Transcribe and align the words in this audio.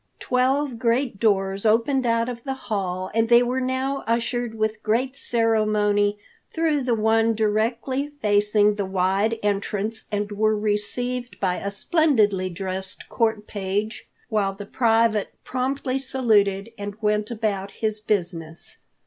Twelve 0.17 0.79
great 0.79 1.19
doors 1.19 1.63
opened 1.63 2.07
out 2.07 2.27
of 2.27 2.43
the 2.43 2.55
hall 2.55 3.11
and 3.13 3.29
they 3.29 3.43
were 3.43 3.61
now 3.61 4.03
ushered 4.07 4.55
with 4.55 4.81
great 4.81 5.15
ceremony 5.15 6.17
through 6.51 6.81
the 6.81 6.95
one 6.95 7.35
directly 7.35 8.07
facing 8.19 8.73
the 8.77 8.85
wide 8.87 9.37
entrance 9.43 10.05
and 10.11 10.31
were 10.31 10.57
received 10.57 11.39
by 11.39 11.57
a 11.57 11.69
splendidly 11.69 12.49
dressed 12.49 13.09
court 13.09 13.45
page, 13.45 14.09
while 14.27 14.55
the 14.55 14.65
private 14.65 15.33
promptly 15.43 15.99
saluted 15.99 16.71
and 16.79 16.99
went 16.99 17.29
about 17.29 17.69
his 17.69 17.99
business. 17.99 18.77